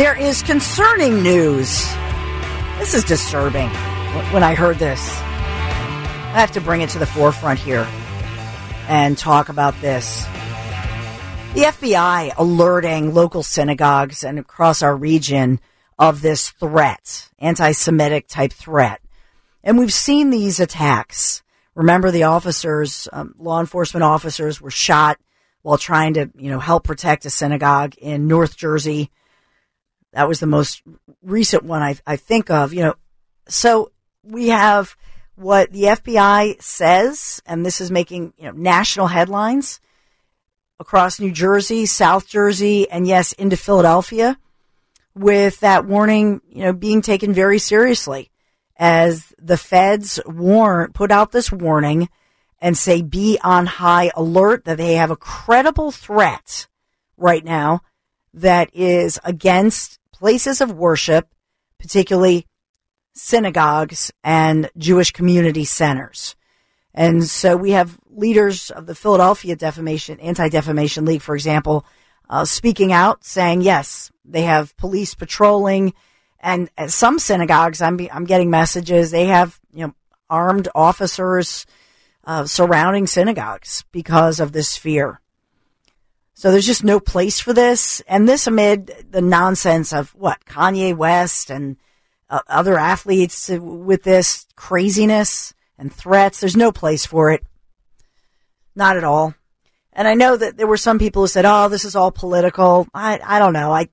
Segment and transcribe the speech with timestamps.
[0.00, 1.86] There is concerning news.
[2.78, 3.68] This is disturbing
[4.32, 4.98] when I heard this.
[4.98, 7.86] I have to bring it to the forefront here
[8.88, 10.24] and talk about this.
[11.52, 15.60] The FBI alerting local synagogues and across our region
[15.98, 19.02] of this threat, anti Semitic type threat.
[19.62, 21.42] And we've seen these attacks
[21.74, 25.18] Remember, the officers, um, law enforcement officers, were shot
[25.60, 29.10] while trying to, you know, help protect a synagogue in North Jersey.
[30.12, 30.82] That was the most
[31.22, 32.72] recent one I, I think of.
[32.72, 32.94] You know,
[33.48, 34.96] so we have
[35.36, 39.80] what the FBI says, and this is making you know national headlines
[40.78, 44.38] across New Jersey, South Jersey, and yes, into Philadelphia,
[45.14, 48.30] with that warning, you know, being taken very seriously
[48.76, 52.08] as the feds warn, put out this warning
[52.60, 56.66] and say be on high alert that they have a credible threat
[57.18, 57.82] right now
[58.32, 61.28] that is against places of worship,
[61.78, 62.46] particularly
[63.14, 66.36] synagogues and Jewish community centers.
[66.94, 71.84] And so we have leaders of the Philadelphia Defamation, Anti-Defamation League, for example,
[72.28, 75.94] uh, speaking out saying, yes, they have police patrolling
[76.40, 79.94] and at some synagogues, I'm I'm getting messages they have you know
[80.28, 81.66] armed officers
[82.24, 85.20] uh, surrounding synagogues because of this fear.
[86.40, 90.96] So there's just no place for this, and this amid the nonsense of what Kanye
[90.96, 91.76] West and
[92.30, 96.40] uh, other athletes with this craziness and threats.
[96.40, 97.44] There's no place for it,
[98.74, 99.34] not at all.
[99.92, 102.88] And I know that there were some people who said, "Oh, this is all political."
[102.94, 103.70] I I don't know.
[103.70, 103.90] I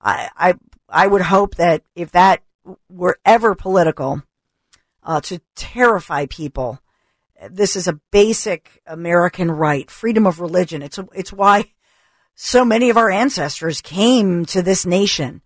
[0.00, 0.54] I, I
[0.88, 2.42] I would hope that if that
[2.88, 4.22] were ever political,
[5.02, 6.80] uh, to terrify people,
[7.50, 10.80] this is a basic American right, freedom of religion.
[10.80, 11.73] It's a, it's why
[12.34, 15.42] so many of our ancestors came to this nation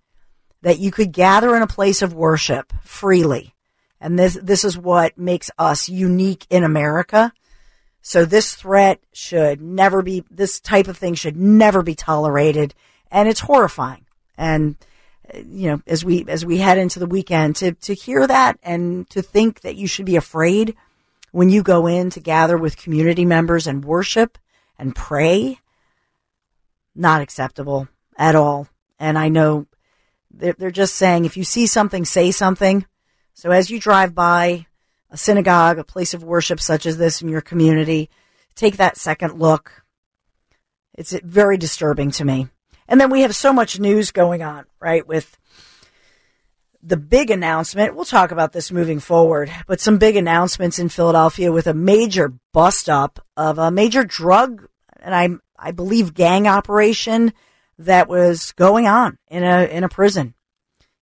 [0.62, 3.54] that you could gather in a place of worship freely.
[4.00, 7.32] And this, this is what makes us unique in America.
[8.00, 12.74] So this threat should never be, this type of thing should never be tolerated.
[13.10, 14.06] And it's horrifying.
[14.36, 14.76] And
[15.34, 19.08] you know, as we as we head into the weekend, to to hear that and
[19.10, 20.74] to think that you should be afraid
[21.32, 24.38] when you go in to gather with community members and worship
[24.78, 25.58] and pray,
[26.98, 28.68] not acceptable at all.
[28.98, 29.66] And I know
[30.30, 32.84] they're, they're just saying if you see something, say something.
[33.32, 34.66] So as you drive by
[35.10, 38.10] a synagogue, a place of worship such as this in your community,
[38.54, 39.84] take that second look.
[40.94, 42.48] It's very disturbing to me.
[42.88, 45.06] And then we have so much news going on, right?
[45.06, 45.38] With
[46.82, 47.94] the big announcement.
[47.94, 52.32] We'll talk about this moving forward, but some big announcements in Philadelphia with a major
[52.52, 54.68] bust up of a major drug
[55.00, 55.28] and I
[55.58, 57.32] I believe gang operation
[57.78, 60.34] that was going on in a in a prison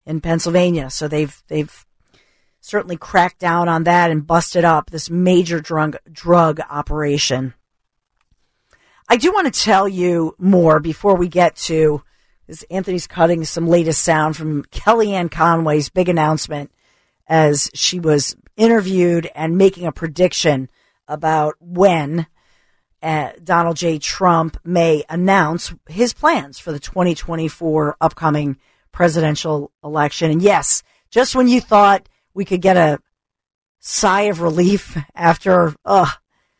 [0.04, 0.90] in Pennsylvania.
[0.90, 1.86] So they've they've
[2.60, 7.54] certainly cracked down on that and busted up this major drug drug operation.
[9.08, 12.02] I do want to tell you more before we get to
[12.46, 12.64] this.
[12.70, 16.72] Anthony's cutting some latest sound from Kellyanne Conway's big announcement
[17.28, 20.68] as she was interviewed and making a prediction
[21.06, 22.26] about when
[23.02, 23.98] uh, Donald J.
[23.98, 28.56] Trump may announce his plans for the 2024 upcoming
[28.92, 30.30] presidential election.
[30.30, 32.98] And yes, just when you thought we could get a
[33.80, 36.10] sigh of relief after, uh,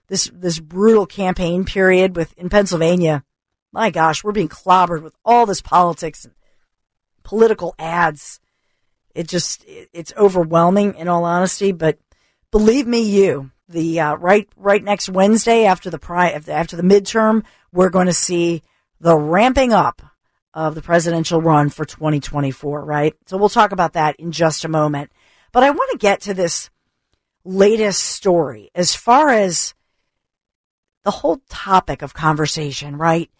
[0.09, 3.25] this this brutal campaign period with in Pennsylvania.
[3.73, 6.35] My gosh, we're being clobbered with all this politics and
[7.23, 8.41] political ads.
[9.15, 11.99] It just it, it's overwhelming in all honesty, but
[12.51, 17.45] believe me you, the uh, right right next Wednesday after the pri- after the midterm,
[17.73, 18.63] we're going to see
[19.01, 20.03] the ramping up
[20.55, 23.15] of the presidential run for 2024, right?
[23.27, 25.11] So we'll talk about that in just a moment.
[25.53, 26.71] But I want to get to this
[27.45, 29.75] latest story as far as
[31.05, 33.31] the whole topic of conversation, right?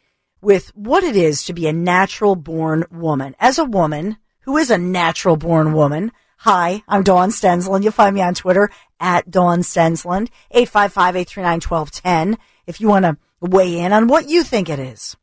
[0.41, 3.35] With what it is to be a natural born woman.
[3.41, 6.13] As a woman who is a natural born woman,
[6.47, 7.83] hi, I'm Dawn Stensland.
[7.83, 8.71] You'll find me on Twitter
[9.01, 12.37] at Dawn Stensland, 855-839-1210
[12.69, 15.17] if you want to weigh in on what you think it is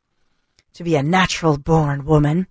[0.74, 2.46] to be a natural born woman.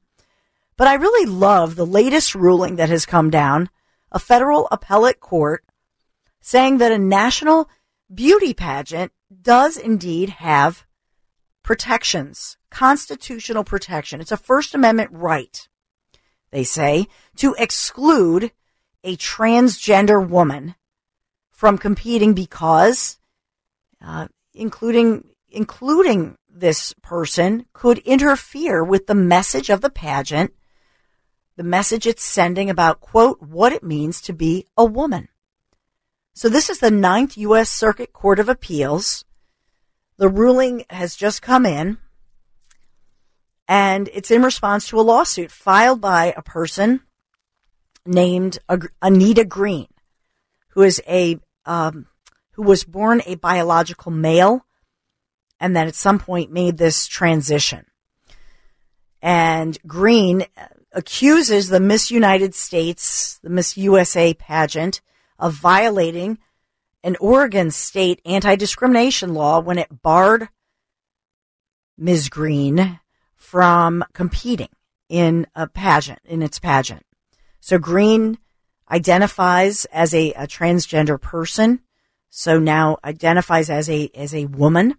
[0.75, 3.69] But I really love the latest ruling that has come down,
[4.11, 5.63] a federal appellate court
[6.41, 7.69] saying that a national
[8.11, 9.11] beauty pageant
[9.43, 10.83] does indeed have
[11.61, 14.19] protections, constitutional protection.
[14.19, 15.69] It's a First Amendment right,
[16.49, 17.05] they say,
[17.35, 18.51] to exclude
[19.03, 20.75] a transgender woman
[21.51, 23.17] from competing because,
[24.01, 30.51] uh, including including this person could interfere with the message of the pageant,
[31.55, 35.27] the message it's sending about, quote, what it means to be a woman.
[36.33, 37.69] So this is the Ninth U.S.
[37.69, 39.23] Circuit Court of Appeals.
[40.17, 41.97] The ruling has just come in,
[43.67, 47.01] and it's in response to a lawsuit filed by a person
[48.05, 48.59] named
[49.01, 49.87] Anita Green,
[50.69, 52.07] who is a um,
[52.51, 54.65] who was born a biological male,
[55.59, 57.85] and then at some point made this transition.
[59.21, 60.45] And Green
[60.91, 65.01] accuses the Miss United States, the Miss USA pageant
[65.39, 66.37] of violating
[67.03, 70.49] an Oregon state anti discrimination law when it barred
[71.97, 72.29] Ms.
[72.29, 72.99] Green
[73.35, 74.69] from competing
[75.09, 77.05] in a pageant, in its pageant.
[77.63, 78.39] So Green
[78.91, 81.79] identifies as a, a transgender person,
[82.29, 84.95] so now identifies as a as a woman,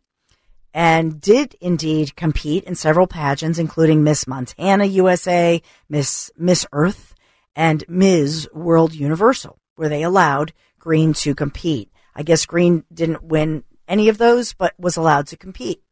[0.73, 7.15] and did indeed compete in several pageants, including Miss Montana USA, Miss Miss Earth,
[7.55, 8.49] and Ms.
[8.55, 11.91] World Universal where they allowed Green to compete.
[12.17, 15.83] I guess Green didn't win any of those, but was allowed to compete.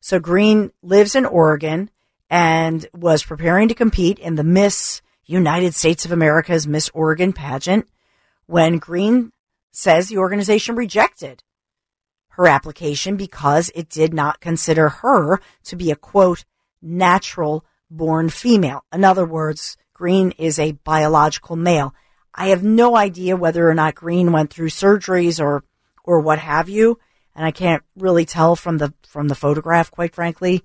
[0.00, 1.88] So Green lives in Oregon
[2.28, 7.86] and was preparing to compete in the Miss United States of America's Miss Oregon pageant
[8.46, 9.30] when Green
[9.70, 11.44] says the organization rejected
[12.30, 16.44] her application because it did not consider her to be a quote,
[16.80, 18.84] natural born female.
[18.92, 21.94] In other words, Green is a biological male.
[22.34, 25.64] I have no idea whether or not Green went through surgeries or
[26.04, 26.98] or what have you,
[27.34, 30.64] and I can't really tell from the from the photograph, quite frankly.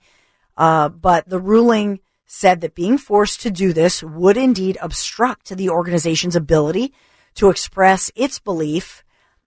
[0.56, 5.70] Uh, but the ruling said that being forced to do this would indeed obstruct the
[5.70, 6.94] organization's ability
[7.36, 9.04] to express its belief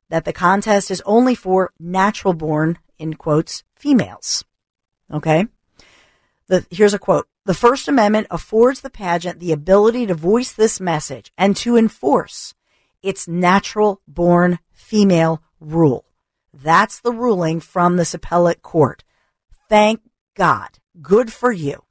[0.08, 4.44] that the contest is only for natural born, in quotes, females.
[5.12, 5.46] Okay?
[6.48, 7.28] The, here's a quote.
[7.44, 12.54] The First Amendment affords the pageant the ability to voice this message and to enforce
[13.02, 16.04] its natural born female rule.
[16.52, 19.04] That's the ruling from this appellate court.
[19.68, 20.00] Thank
[20.34, 20.78] God.
[21.00, 21.85] Good for you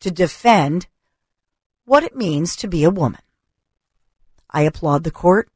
[0.00, 0.86] to defend
[1.84, 3.20] what it means to be a woman.
[4.50, 5.48] I applaud the court.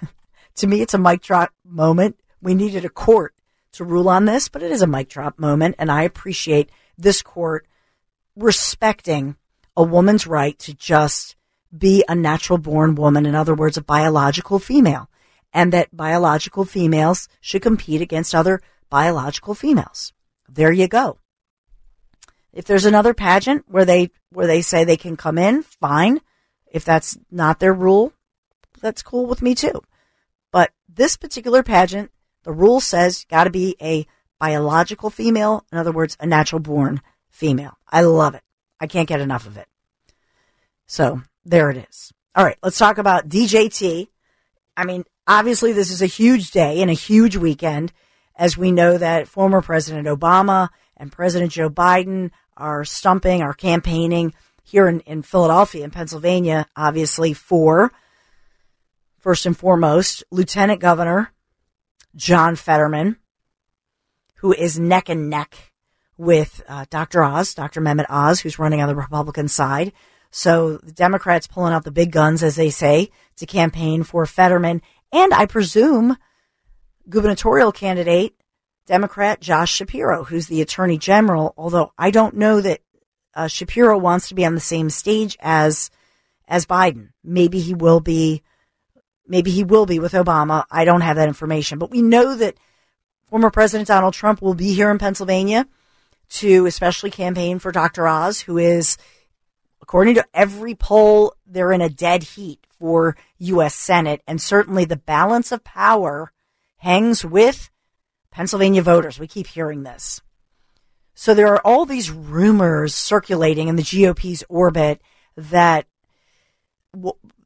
[0.56, 2.16] to me, it's a mic drop moment.
[2.40, 3.34] We needed a court
[3.72, 7.22] to rule on this, but it is a mic drop moment, and I appreciate this
[7.22, 7.66] court
[8.34, 9.36] respecting
[9.76, 11.36] a woman's right to just
[11.76, 15.10] be a natural born woman, in other words, a biological female,
[15.52, 20.12] and that biological females should compete against other biological females.
[20.48, 21.18] There you go.
[22.56, 26.22] If there's another pageant where they where they say they can come in, fine.
[26.66, 28.14] If that's not their rule,
[28.80, 29.82] that's cool with me too.
[30.52, 32.10] But this particular pageant,
[32.44, 34.06] the rule says got to be a
[34.40, 37.76] biological female, in other words, a natural born female.
[37.90, 38.42] I love it.
[38.80, 39.68] I can't get enough of it.
[40.86, 42.10] So there it is.
[42.34, 44.08] All right, let's talk about DJT.
[44.78, 47.92] I mean, obviously, this is a huge day and a huge weekend,
[48.34, 54.34] as we know that former President Obama and President Joe Biden are stumping, are campaigning
[54.62, 57.92] here in, in Philadelphia, in Pennsylvania, obviously, for
[59.18, 61.32] first and foremost, Lieutenant Governor
[62.16, 63.16] John Fetterman,
[64.36, 65.72] who is neck and neck
[66.16, 67.22] with uh, Dr.
[67.22, 67.80] Oz, Dr.
[67.80, 69.92] Mehmet Oz, who's running on the Republican side.
[70.30, 74.82] So the Democrats pulling out the big guns, as they say, to campaign for Fetterman.
[75.12, 76.16] And I presume
[77.08, 78.34] gubernatorial candidate,
[78.86, 82.80] Democrat Josh Shapiro, who's the attorney general, although I don't know that
[83.34, 85.90] uh, Shapiro wants to be on the same stage as,
[86.48, 87.10] as Biden.
[87.22, 88.42] Maybe he will be,
[89.26, 90.64] maybe he will be with Obama.
[90.70, 92.56] I don't have that information, but we know that
[93.28, 95.66] former President Donald Trump will be here in Pennsylvania
[96.28, 98.06] to especially campaign for Dr.
[98.06, 98.96] Oz, who is,
[99.82, 103.74] according to every poll, they're in a dead heat for U.S.
[103.74, 104.22] Senate.
[104.26, 106.32] And certainly the balance of power
[106.78, 107.70] hangs with
[108.36, 109.18] Pennsylvania voters.
[109.18, 110.20] We keep hearing this.
[111.14, 115.00] So there are all these rumors circulating in the GOP's orbit
[115.38, 115.86] that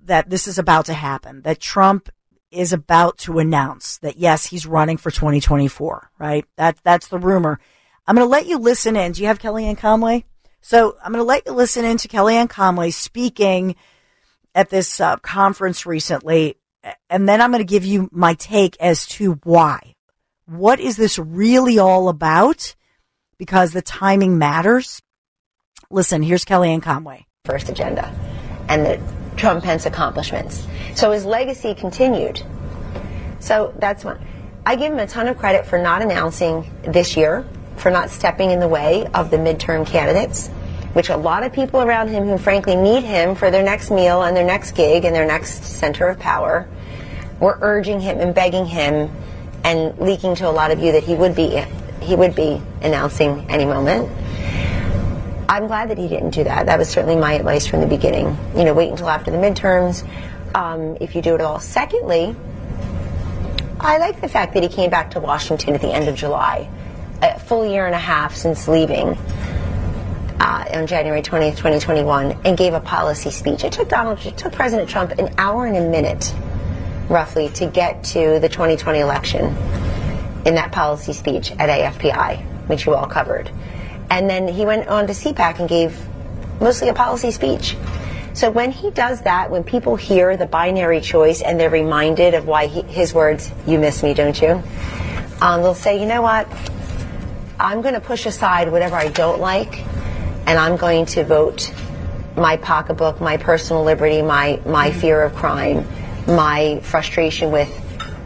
[0.02, 2.08] that this is about to happen, that Trump
[2.50, 6.44] is about to announce that yes, he's running for 2024, right?
[6.56, 7.60] That that's the rumor.
[8.08, 9.12] I'm going to let you listen in.
[9.12, 10.24] Do you have Kellyanne Conway?
[10.60, 13.76] So I'm going to let you listen in to Kellyanne Conway speaking
[14.56, 16.56] at this uh, conference recently,
[17.08, 19.94] and then I'm going to give you my take as to why.
[20.50, 22.74] What is this really all about?
[23.38, 25.00] Because the timing matters.
[25.92, 27.24] Listen, here's Kellyanne Conway.
[27.44, 28.12] First agenda
[28.68, 29.00] and the
[29.36, 30.66] Trump Pence accomplishments.
[30.96, 32.42] So his legacy continued.
[33.38, 34.20] So that's one.
[34.66, 38.50] I give him a ton of credit for not announcing this year, for not stepping
[38.50, 40.48] in the way of the midterm candidates,
[40.94, 44.24] which a lot of people around him who frankly need him for their next meal
[44.24, 46.68] and their next gig and their next center of power
[47.38, 49.08] were urging him and begging him
[49.64, 51.62] and leaking to a lot of you that he would be
[52.00, 54.10] he would be announcing any moment.
[55.48, 56.66] I'm glad that he didn't do that.
[56.66, 58.38] That was certainly my advice from the beginning.
[58.56, 60.06] You know, wait until after the midterms
[60.54, 61.60] um, if you do it at all.
[61.60, 62.34] Secondly,
[63.78, 66.68] I like the fact that he came back to Washington at the end of July,
[67.22, 69.16] a full year and a half since leaving
[70.38, 73.64] uh, on January 20th, 2021, and gave a policy speech.
[73.64, 76.34] It took Donald, it took President Trump an hour and a minute,
[77.10, 79.44] roughly, to get to the 2020 election
[80.46, 83.50] in that policy speech at AFPI, which you all covered.
[84.08, 85.98] And then he went on to CPAC and gave
[86.60, 87.76] mostly a policy speech.
[88.32, 92.46] So when he does that, when people hear the binary choice and they're reminded of
[92.46, 94.62] why he, his words, you miss me, don't you?
[95.40, 96.48] Um, they'll say, you know what?
[97.58, 99.80] I'm going to push aside whatever I don't like,
[100.46, 101.72] and I'm going to vote
[102.36, 105.86] my pocketbook, my personal liberty, my, my fear of crime,
[106.30, 107.68] my frustration with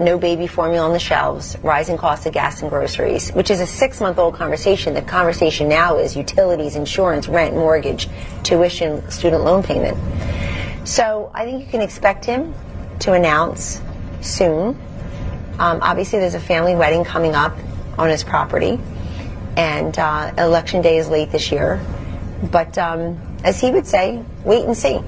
[0.01, 3.67] no baby formula on the shelves, rising costs of gas and groceries, which is a
[3.67, 4.95] six month old conversation.
[4.95, 8.09] The conversation now is utilities, insurance, rent, mortgage,
[8.43, 9.97] tuition, student loan payment.
[10.87, 12.55] So I think you can expect him
[13.01, 13.81] to announce
[14.21, 14.81] soon.
[15.59, 17.57] Um, obviously, there's a family wedding coming up
[17.97, 18.79] on his property,
[19.57, 21.81] and uh, election day is late this year.
[22.51, 25.01] But um, as he would say, wait and see.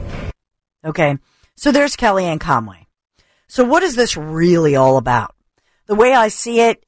[0.84, 1.18] Okay.
[1.56, 2.85] So there's Kellyanne Conway.
[3.48, 5.34] So what is this really all about?
[5.86, 6.84] The way I see it,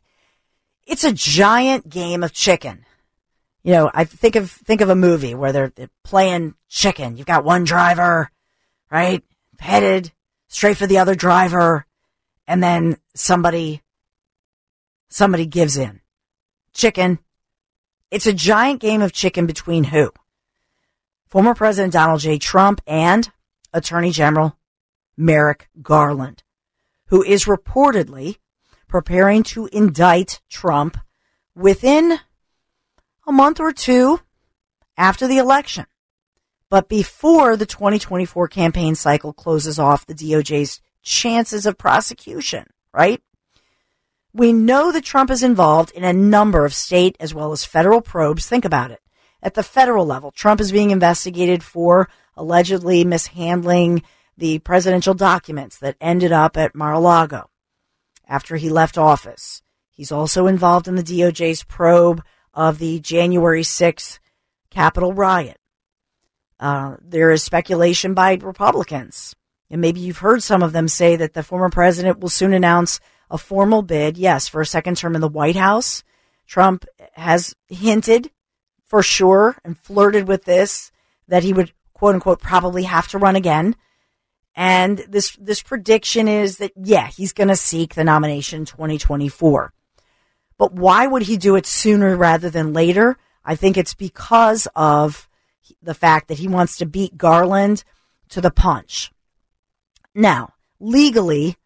[0.86, 2.84] it's a giant game of chicken.
[3.62, 7.16] You know, I think of think of a movie where they're, they're playing chicken.
[7.16, 8.30] You've got one driver,
[8.90, 9.22] right?
[9.58, 10.12] Headed
[10.48, 11.84] straight for the other driver,
[12.46, 13.82] and then somebody
[15.08, 16.00] somebody gives in.
[16.72, 17.18] Chicken.
[18.10, 20.10] It's a giant game of chicken between who?
[21.26, 22.38] Former President Donald J.
[22.38, 23.30] Trump and
[23.74, 24.56] Attorney General
[25.14, 26.42] Merrick Garland
[27.08, 28.38] who is reportedly
[28.86, 30.96] preparing to indict Trump
[31.54, 32.18] within
[33.26, 34.20] a month or two
[34.96, 35.86] after the election.
[36.70, 43.22] But before the 2024 campaign cycle closes off the DOJ's chances of prosecution, right?
[44.32, 48.02] We know that Trump is involved in a number of state as well as federal
[48.02, 48.46] probes.
[48.46, 49.00] Think about it.
[49.42, 54.02] At the federal level, Trump is being investigated for allegedly mishandling
[54.38, 57.50] the presidential documents that ended up at Mar-a-Lago
[58.26, 59.62] after he left office.
[59.90, 62.22] He's also involved in the DOJ's probe
[62.54, 64.20] of the January 6th
[64.70, 65.58] Capitol riot.
[66.60, 69.34] Uh, there is speculation by Republicans,
[69.70, 73.00] and maybe you've heard some of them say that the former president will soon announce
[73.30, 76.04] a formal bid, yes, for a second term in the White House.
[76.46, 78.30] Trump has hinted
[78.84, 80.90] for sure and flirted with this
[81.28, 83.74] that he would quote unquote probably have to run again.
[84.58, 89.72] And this, this prediction is that, yeah, he's going to seek the nomination 2024.
[90.58, 93.16] But why would he do it sooner rather than later?
[93.44, 95.28] I think it's because of
[95.80, 97.84] the fact that he wants to beat Garland
[98.30, 99.12] to the punch.
[100.12, 101.56] Now, legally,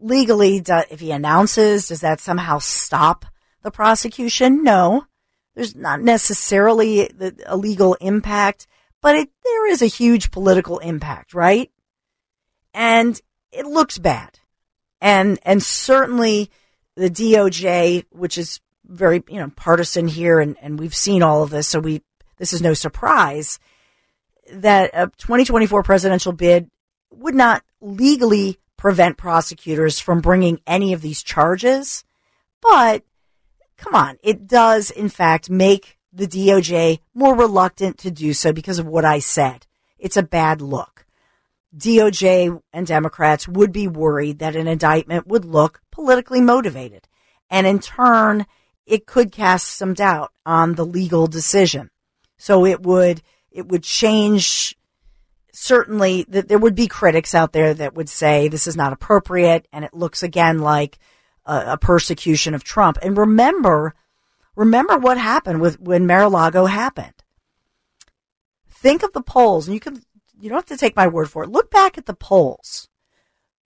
[0.00, 3.26] legally, if he announces, does that somehow stop
[3.62, 4.64] the prosecution?
[4.64, 5.06] No.
[5.54, 7.10] There's not necessarily
[7.46, 8.66] a legal impact,
[9.00, 11.70] but it, there is a huge political impact, right?
[12.74, 13.20] And
[13.52, 14.38] it looks bad.
[15.00, 16.50] And, and certainly
[16.96, 21.50] the DOJ, which is very, you know, partisan here and, and we've seen all of
[21.50, 21.68] this.
[21.68, 22.02] So we,
[22.36, 23.58] this is no surprise
[24.52, 26.70] that a 2024 presidential bid
[27.10, 32.04] would not legally prevent prosecutors from bringing any of these charges.
[32.60, 33.04] But
[33.76, 38.78] come on, it does in fact make the DOJ more reluctant to do so because
[38.78, 39.66] of what I said.
[39.98, 41.06] It's a bad look.
[41.76, 47.06] DOJ and Democrats would be worried that an indictment would look politically motivated.
[47.48, 48.46] And in turn,
[48.86, 51.90] it could cast some doubt on the legal decision.
[52.38, 54.76] So it would, it would change
[55.52, 59.66] certainly that there would be critics out there that would say this is not appropriate
[59.72, 60.98] and it looks again like
[61.44, 62.98] a, a persecution of Trump.
[63.02, 63.94] And remember,
[64.56, 67.14] remember what happened with when Mar-a-Lago happened.
[68.70, 70.02] Think of the polls and you can,
[70.40, 71.50] you don't have to take my word for it.
[71.50, 72.88] Look back at the polls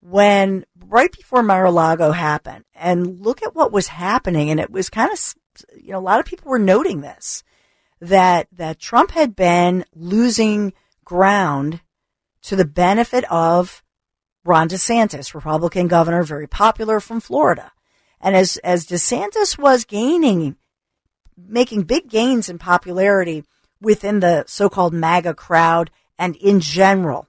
[0.00, 4.50] when right before Mar-a-Lago happened and look at what was happening.
[4.50, 5.34] And it was kind of,
[5.80, 7.42] you know, a lot of people were noting this
[8.00, 11.80] that, that Trump had been losing ground
[12.42, 13.82] to the benefit of
[14.44, 17.72] Ron DeSantis, Republican governor, very popular from Florida.
[18.20, 20.56] And as, as DeSantis was gaining,
[21.36, 23.44] making big gains in popularity
[23.80, 27.28] within the so-called MAGA crowd and in general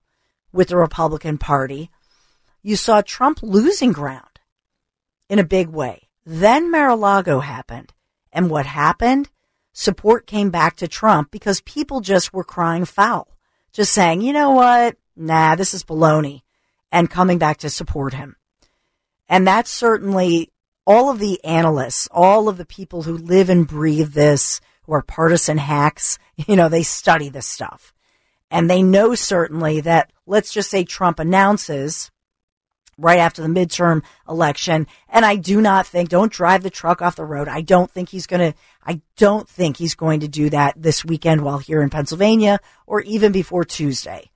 [0.52, 1.90] with the Republican Party,
[2.62, 4.40] you saw Trump losing ground
[5.30, 6.10] in a big way.
[6.26, 7.94] Then Mar-a-Lago happened.
[8.32, 9.30] And what happened?
[9.74, 13.28] Support came back to Trump because people just were crying foul,
[13.72, 14.98] just saying, you know what?
[15.16, 16.42] Nah, this is baloney
[16.92, 18.36] and coming back to support him.
[19.28, 20.52] And that's certainly
[20.86, 25.02] all of the analysts, all of the people who live and breathe this, who are
[25.02, 27.94] partisan hacks, you know, they study this stuff.
[28.52, 32.12] And they know certainly that, let's just say Trump announces
[32.98, 34.88] right after the midterm election.
[35.10, 37.48] And I do not think, don't drive the truck off the road.
[37.48, 41.04] I don't think he's going to, I don't think he's going to do that this
[41.04, 44.32] weekend while here in Pennsylvania or even before Tuesday.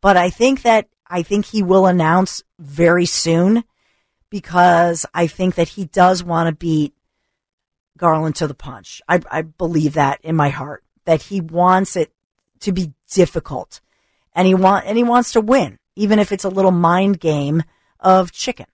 [0.00, 3.64] But I think that, I think he will announce very soon
[4.30, 6.94] because I think that he does want to beat
[7.96, 9.00] Garland to the punch.
[9.08, 12.12] I, I believe that in my heart that he wants it
[12.60, 13.80] to be difficult
[14.36, 17.62] and he want, and he wants to win, even if it's a little mind game
[17.98, 18.66] of chicken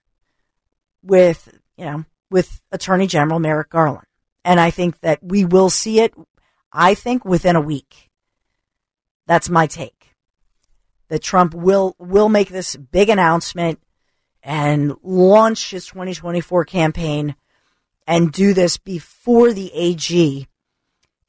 [1.03, 4.07] with, you know, with Attorney General Merrick Garland.
[4.45, 6.13] And I think that we will see it,
[6.73, 8.11] I think, within a week.
[9.29, 10.17] That's my take.
[11.09, 13.81] That Trump will, will make this big announcement
[14.43, 17.37] and launch his 2024 campaign
[18.05, 20.49] and do this before the AG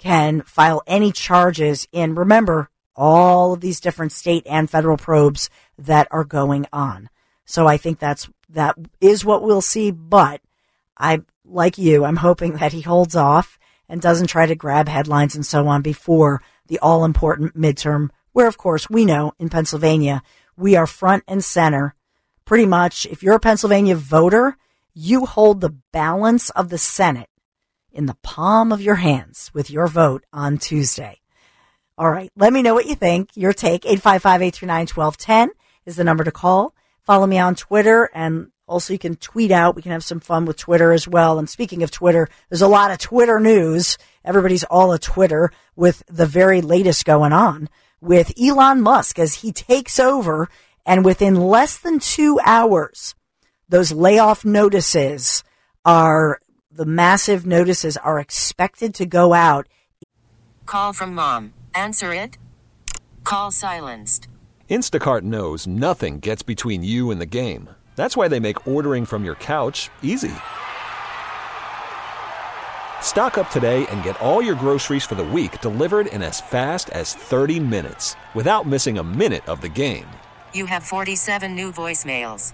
[0.03, 6.09] can file any charges in, remember, all of these different state and federal probes that
[6.11, 7.09] are going on.
[7.45, 9.91] So I think that's, that is what we'll see.
[9.91, 10.41] But
[10.97, 15.35] I, like you, I'm hoping that he holds off and doesn't try to grab headlines
[15.35, 20.21] and so on before the all important midterm, where of course we know in Pennsylvania,
[20.57, 21.95] we are front and center.
[22.43, 24.57] Pretty much, if you're a Pennsylvania voter,
[24.93, 27.29] you hold the balance of the Senate
[27.93, 31.21] in the palm of your hands with your vote on Tuesday.
[31.97, 32.31] All right.
[32.35, 33.29] Let me know what you think.
[33.35, 35.49] Your take, 855-839-1210
[35.85, 36.73] is the number to call.
[37.03, 39.75] Follow me on Twitter and also you can tweet out.
[39.75, 41.37] We can have some fun with Twitter as well.
[41.37, 43.97] And speaking of Twitter, there's a lot of Twitter news.
[44.25, 47.69] Everybody's all a Twitter with the very latest going on
[48.03, 50.49] with Elon Musk as he takes over
[50.85, 53.15] and within less than two hours,
[53.69, 55.43] those layoff notices
[55.85, 56.39] are
[56.75, 59.67] the massive notices are expected to go out.
[60.65, 61.53] Call from mom.
[61.75, 62.39] Answer it.
[63.23, 64.27] Call silenced.
[64.71, 67.69] Instacart knows nothing gets between you and the game.
[67.95, 70.33] That's why they make ordering from your couch easy.
[73.01, 76.89] Stock up today and get all your groceries for the week delivered in as fast
[76.89, 80.07] as 30 minutes without missing a minute of the game.
[80.55, 82.53] You have 47 new voicemails.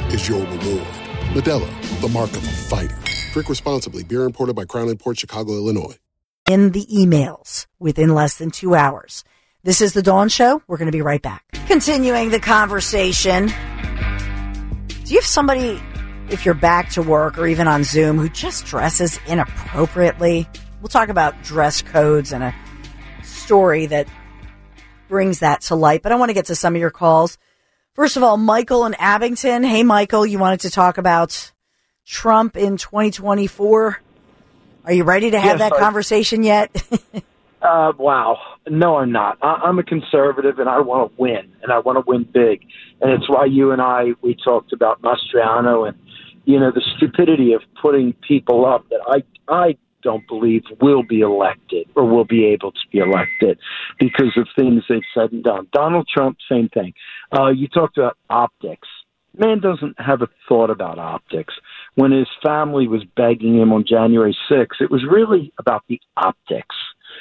[0.13, 0.87] is your reward.
[1.33, 2.97] Modelo, the mark of a fighter.
[3.33, 4.03] Drink responsibly.
[4.03, 5.95] Beer imported by Crown Port Chicago, Illinois.
[6.49, 9.23] in the emails within less than two hours.
[9.63, 10.61] This is the Dawn Show.
[10.67, 11.45] We're going to be right back.
[11.67, 13.47] Continuing the conversation.
[13.47, 15.81] Do you have somebody,
[16.29, 20.47] if you're back to work or even on Zoom, who just dresses inappropriately?
[20.81, 22.53] We'll talk about dress codes and a
[23.23, 24.07] story that
[25.07, 27.37] brings that to light, but I want to get to some of your calls.
[27.93, 29.63] First of all, Michael in Abington.
[29.63, 31.51] Hey, Michael, you wanted to talk about
[32.05, 34.01] Trump in 2024.
[34.85, 36.71] Are you ready to have Yes, that I- conversation yet?
[37.63, 38.39] Uh, wow.
[38.67, 39.37] No, I'm not.
[39.43, 42.65] I, I'm a conservative, and I want to win, and I want to win big.
[42.99, 45.95] And it's why you and I we talked about Mastriano and
[46.45, 51.21] you know the stupidity of putting people up that I I don't believe will be
[51.21, 53.57] elected or will be able to be elected
[53.99, 55.67] because of things they've said and done.
[55.71, 56.93] Donald Trump, same thing.
[57.37, 58.87] Uh, you talked about optics.
[59.37, 61.53] Man doesn't have a thought about optics.
[61.95, 66.75] When his family was begging him on January 6th, it was really about the optics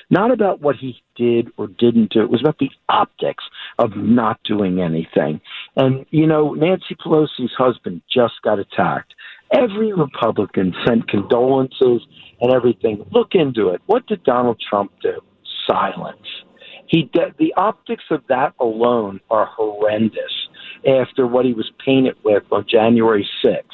[0.09, 2.23] not about what he did or didn't do.
[2.23, 3.45] It was about the optics
[3.79, 5.41] of not doing anything.
[5.77, 9.15] And, you know, Nancy Pelosi's husband just got attacked.
[9.53, 12.03] Every Republican sent condolences
[12.41, 13.05] and everything.
[13.11, 13.81] Look into it.
[13.87, 15.21] What did Donald Trump do?
[15.67, 16.27] Silence.
[16.87, 20.49] He de- the optics of that alone are horrendous
[20.87, 23.65] after what he was painted with on January 6th.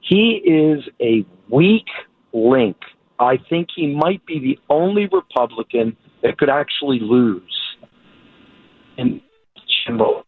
[0.00, 1.86] He is a weak
[2.32, 2.76] link
[3.20, 7.42] I think he might be the only Republican that could actually lose
[8.96, 9.20] in
[9.86, 10.24] general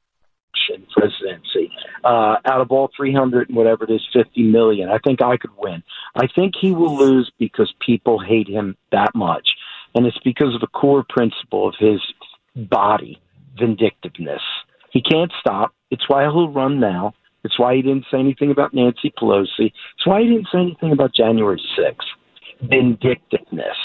[0.69, 1.71] election presidency.
[2.05, 5.51] Uh, out of all 300 and whatever it is, 50 million, I think I could
[5.57, 5.83] win.
[6.15, 9.49] I think he will lose because people hate him that much.
[9.95, 12.01] And it's because of a core principle of his
[12.57, 13.21] body,
[13.59, 14.43] vindictiveness.
[14.91, 15.75] He can't stop.
[15.91, 17.15] It's why he'll run now.
[17.45, 19.73] It's why he didn't say anything about Nancy Pelosi.
[19.97, 22.69] It's why he didn't say anything about January 6th.
[22.69, 23.77] Vindictiveness.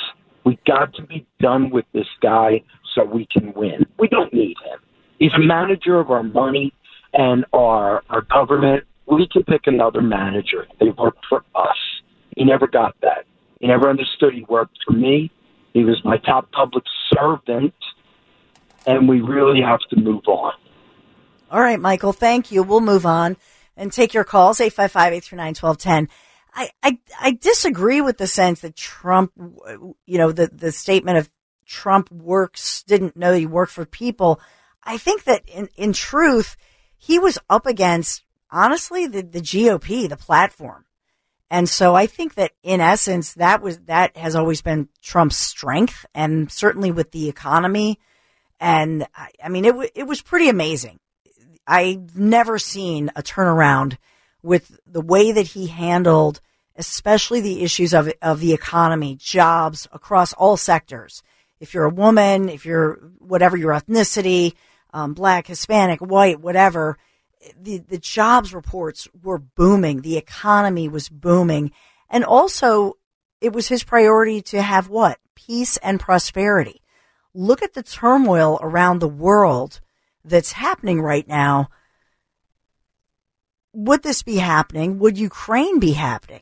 [0.45, 2.61] We got to be done with this guy
[2.93, 3.85] so we can win.
[3.99, 4.79] We don't need him.
[5.19, 6.73] He's a manager of our money
[7.13, 8.83] and our our government.
[9.05, 10.67] We can pick another manager.
[10.79, 11.77] They worked for us.
[12.35, 13.25] He never got that.
[13.59, 15.31] He never understood he worked for me.
[15.73, 17.73] He was my top public servant,
[18.85, 20.53] and we really have to move on.
[21.49, 22.63] All right, Michael, thank you.
[22.63, 23.37] We'll move on
[23.77, 26.09] and take your calls, 855-839-1210.
[26.53, 29.31] I, I, I disagree with the sense that Trump,
[30.05, 31.29] you know, the, the statement of
[31.65, 34.41] Trump works, didn't know he worked for people.
[34.87, 36.55] I think that in, in truth,
[36.97, 40.85] he was up against, honestly, the, the GOP, the platform.
[41.49, 46.05] And so I think that in essence, that was, that has always been Trump's strength
[46.15, 47.99] and certainly with the economy.
[48.59, 50.99] And I, I mean, it, w- it was pretty amazing.
[51.67, 53.97] I've never seen a turnaround
[54.41, 56.39] with the way that he handled,
[56.77, 61.23] especially the issues of, of the economy, jobs across all sectors.
[61.59, 64.53] If you're a woman, if you're whatever your ethnicity,
[64.97, 66.97] um, black, Hispanic, white, whatever,
[67.55, 70.01] the, the jobs reports were booming.
[70.01, 71.71] The economy was booming.
[72.09, 72.93] And also
[73.39, 75.19] it was his priority to have what?
[75.35, 76.81] Peace and prosperity.
[77.35, 79.81] Look at the turmoil around the world
[80.25, 81.69] that's happening right now.
[83.73, 84.97] Would this be happening?
[84.97, 86.41] Would Ukraine be happening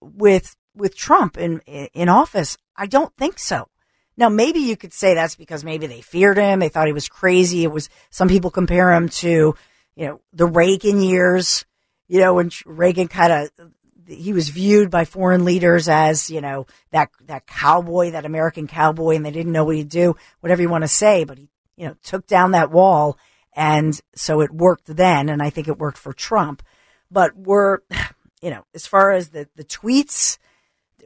[0.00, 1.60] with with Trump in
[1.92, 2.56] in office?
[2.74, 3.68] I don't think so.
[4.16, 6.60] Now, maybe you could say that's because maybe they feared him.
[6.60, 7.64] They thought he was crazy.
[7.64, 9.54] It was some people compare him to,
[9.96, 11.64] you know, the Reagan years,
[12.06, 13.70] you know, when Reagan kind of,
[14.06, 19.16] he was viewed by foreign leaders as, you know, that, that cowboy, that American cowboy,
[19.16, 21.86] and they didn't know what he'd do, whatever you want to say, but he, you
[21.86, 23.18] know, took down that wall.
[23.56, 25.28] And so it worked then.
[25.28, 26.62] And I think it worked for Trump.
[27.10, 27.78] But we're,
[28.42, 30.38] you know, as far as the, the tweets,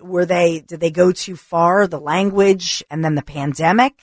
[0.00, 3.94] were they did they go too far the language and then the pandemic?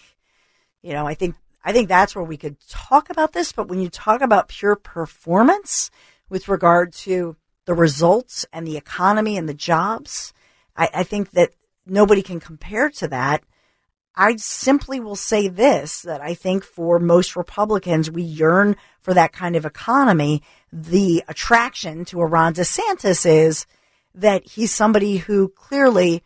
[0.81, 3.79] You know i think i think that's where we could talk about this but when
[3.79, 5.89] you talk about pure performance
[6.29, 10.31] with regard to the results and the economy and the jobs
[10.77, 11.53] i, I think that
[11.85, 13.43] nobody can compare to that.
[14.15, 19.33] I simply will say this that i think for most republicans we yearn for that
[19.33, 20.41] kind of economy.
[20.71, 23.65] The attraction to a ron desantis is
[24.15, 26.23] that he's somebody who clearly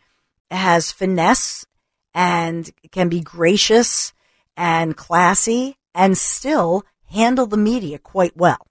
[0.50, 1.66] has finesse
[2.14, 4.12] and can be gracious
[4.56, 8.66] and classy and still handle the media quite well.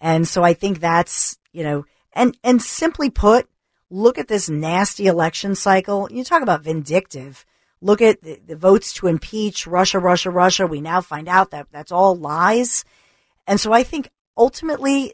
[0.00, 3.48] And so I think that's, you know, and, and simply put,
[3.90, 6.08] look at this nasty election cycle.
[6.10, 7.44] You talk about vindictive.
[7.80, 10.66] Look at the, the votes to impeach Russia, Russia, Russia.
[10.66, 12.84] We now find out that that's all lies.
[13.46, 15.12] And so I think ultimately,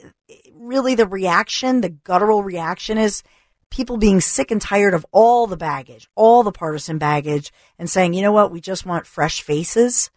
[0.54, 3.22] really the reaction, the guttural reaction is
[3.70, 8.14] people being sick and tired of all the baggage, all the partisan baggage, and saying,
[8.14, 10.10] you know what, we just want fresh faces.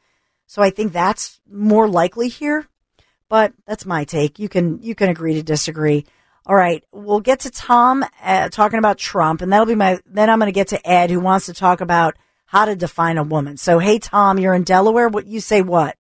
[0.47, 2.67] So I think that's more likely here.
[3.29, 4.39] But that's my take.
[4.39, 6.05] You can you can agree to disagree.
[6.45, 9.99] All right, we'll get to Tom uh, talking about Trump, and that'll be my.
[10.05, 13.17] Then I'm going to get to Ed, who wants to talk about how to define
[13.17, 13.55] a woman.
[13.55, 15.07] So, hey, Tom, you're in Delaware.
[15.07, 15.61] What you say?
[15.61, 15.95] What?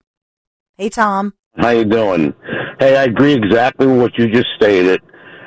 [0.75, 1.33] Hey, Tom.
[1.55, 2.33] How you doing?
[2.81, 5.01] Hey, I agree exactly with what you just stated,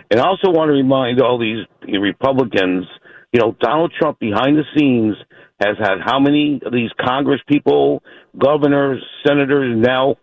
[0.08, 1.66] and I also want to remind all these
[2.00, 2.86] Republicans.
[3.32, 5.16] You know, Donald Trump behind the scenes
[5.60, 8.04] has had how many of these Congress people,
[8.38, 10.14] governors, senators now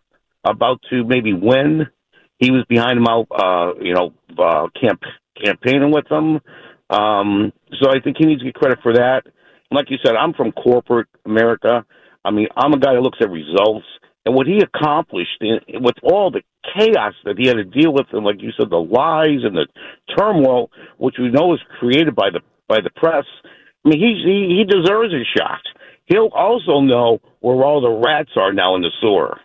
[0.45, 1.82] about to maybe win.
[2.39, 5.02] He was behind him out, uh, you know, uh, camp,
[5.43, 6.39] campaigning with them.
[6.89, 9.24] Um, so I think he needs to get credit for that.
[9.69, 11.86] Like you said, I'm from corporate America.
[12.24, 13.86] I mean, I'm a guy that looks at results.
[14.26, 16.44] And what he accomplished in, with all the
[16.76, 19.68] chaos that he had to deal with, and like you said, the lies and the
[20.18, 23.26] turmoil, which we know is created by the by the press.
[23.84, 25.62] I mean, he's, he he deserves a shot.
[26.06, 29.40] He'll also know where all the rats are now in the sewer.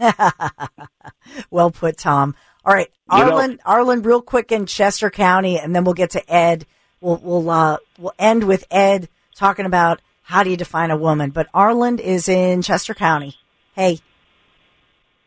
[1.50, 2.34] well put, Tom.
[2.64, 6.10] All right, Arlen, you know, Arlen, real quick in Chester County, and then we'll get
[6.10, 6.66] to Ed.
[7.00, 11.30] We'll we'll uh, we'll end with Ed talking about how do you define a woman.
[11.30, 13.36] But Arlen is in Chester County.
[13.74, 13.98] Hey.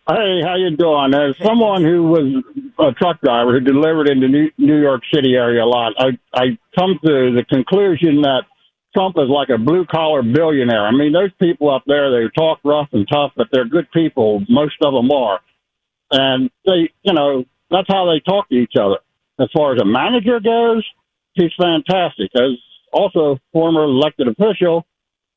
[0.07, 1.13] Hey, how you doing?
[1.13, 2.43] As someone who was
[2.77, 6.57] a truck driver who delivered in the New York City area a lot, I I
[6.77, 8.43] come to the conclusion that
[8.93, 10.85] Trump is like a blue collar billionaire.
[10.85, 14.43] I mean, those people up there, they talk rough and tough, but they're good people.
[14.49, 15.39] Most of them are.
[16.11, 18.97] And they, you know, that's how they talk to each other.
[19.39, 20.85] As far as a manager goes,
[21.33, 22.29] he's fantastic.
[22.35, 22.51] As
[22.91, 24.85] also a former elected official,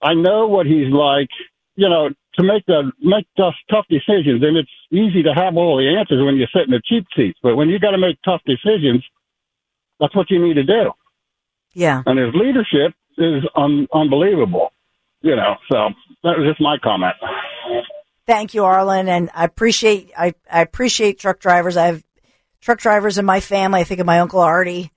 [0.03, 1.29] I know what he's like,
[1.77, 4.43] you know, to make the make tough tough decisions.
[4.43, 7.39] And it's easy to have all the answers when you sit in the cheap seats.
[7.43, 9.05] But when you got to make tough decisions,
[10.01, 10.93] that's what you need to do.
[11.73, 12.03] Yeah.
[12.07, 14.73] And his leadership is un- unbelievable.
[15.23, 15.89] You know, so
[16.23, 17.15] that was just my comment.
[18.27, 21.77] Thank you, Arlen, and I appreciate I, I appreciate truck drivers.
[21.77, 22.05] I have
[22.61, 23.81] truck drivers in my family.
[23.81, 24.93] I think of my uncle Artie,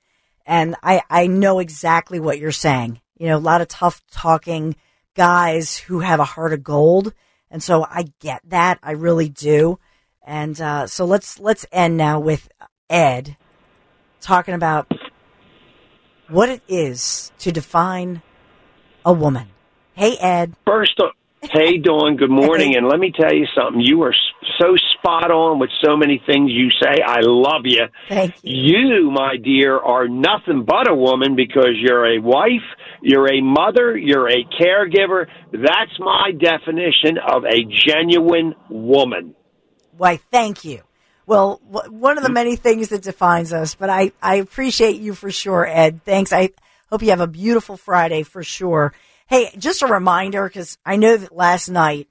[0.45, 2.99] and I I know exactly what you're saying.
[3.17, 4.75] You know, a lot of tough talking
[5.15, 7.13] guys who have a heart of gold,
[7.51, 8.79] and so I get that.
[8.83, 9.79] I really do.
[10.25, 12.49] And uh, so let's let's end now with
[12.89, 13.37] Ed
[14.21, 14.91] talking about
[16.27, 18.21] what it is to define
[19.03, 19.47] a woman.
[19.93, 20.53] Hey, Ed.
[20.65, 21.07] First, uh,
[21.41, 22.17] hey, Dawn.
[22.17, 22.75] Good morning.
[22.75, 23.81] and let me tell you something.
[23.81, 24.15] You are
[24.59, 27.01] so spot on with so many things you say.
[27.05, 27.85] I love you.
[28.07, 28.99] Thank you.
[29.01, 32.65] You, my dear, are nothing but a woman because you're a wife,
[33.01, 35.27] you're a mother, you're a caregiver.
[35.51, 39.35] That's my definition of a genuine woman.
[39.97, 40.81] Why, thank you.
[41.25, 42.33] Well, one of the mm.
[42.33, 46.01] many things that defines us, but I, I appreciate you for sure, Ed.
[46.03, 46.33] Thanks.
[46.33, 46.49] I
[46.89, 48.93] hope you have a beautiful Friday for sure.
[49.29, 52.07] Hey, just a reminder, because I know that last night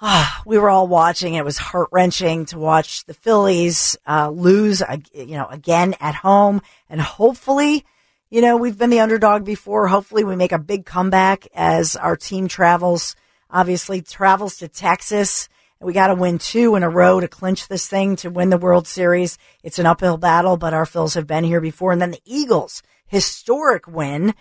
[0.00, 1.34] ah, we were all watching.
[1.34, 4.80] It was heart wrenching to watch the Phillies uh, lose,
[5.12, 7.84] you know, again at home, and hopefully,
[8.30, 9.88] you know, we've been the underdog before.
[9.88, 13.16] Hopefully, we make a big comeback as our team travels.
[13.50, 15.48] Obviously, travels to Texas
[15.82, 18.58] we got to win two in a row to clinch this thing to win the
[18.58, 19.38] World Series.
[19.62, 21.90] It's an uphill battle, but our Phils have been here before.
[21.90, 24.34] And then the Eagles, historic win.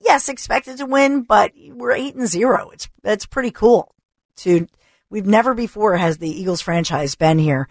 [0.00, 2.70] Yes, expected to win, but we're eight and zero.
[2.70, 3.94] It's it's pretty cool.
[4.38, 4.66] To
[5.10, 7.68] we've never before has the Eagles franchise been here.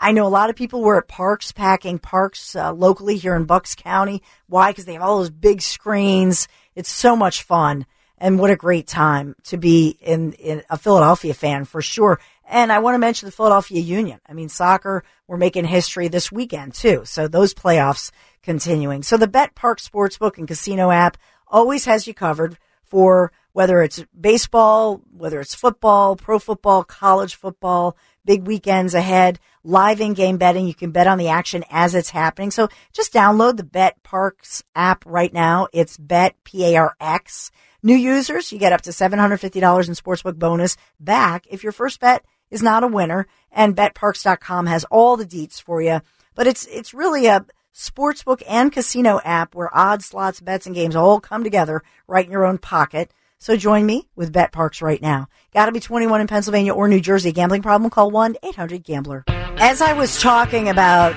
[0.00, 3.44] I know a lot of people were at parks, packing parks uh, locally here in
[3.44, 4.22] Bucks County.
[4.48, 4.70] Why?
[4.70, 6.48] Because they have all those big screens.
[6.74, 7.86] It's so much fun,
[8.18, 12.18] and what a great time to be in, in a Philadelphia fan for sure.
[12.48, 14.20] And I want to mention the Philadelphia Union.
[14.28, 17.02] I mean, soccer, we're making history this weekend too.
[17.04, 18.10] So those playoffs
[18.42, 19.02] continuing.
[19.02, 21.16] So the BetParx Sportsbook and Casino app
[21.52, 27.96] always has you covered for whether it's baseball, whether it's football, pro football, college football,
[28.24, 30.66] big weekends ahead, live in-game betting.
[30.66, 32.50] You can bet on the action as it's happening.
[32.50, 35.68] So just download the BetParx app right now.
[35.72, 37.50] It's Bet P-A-R-X.
[37.82, 42.24] New users, you get up to $750 in sportsbook bonus back if your first bet
[42.50, 46.00] is not a winner, and betparx.com has all the deets for you.
[46.34, 50.96] But it's it's really a sportsbook and casino app where odds, slots, bets, and games
[50.96, 53.12] all come together right in your own pocket.
[53.38, 55.28] So join me with BetParx right now.
[55.52, 57.32] Got to be 21 in Pennsylvania or New Jersey.
[57.32, 57.90] Gambling problem?
[57.90, 59.24] Call 1-800-GAMBLER.
[59.26, 61.14] As I was talking about